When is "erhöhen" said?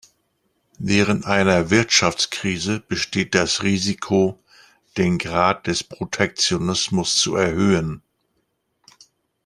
7.35-8.01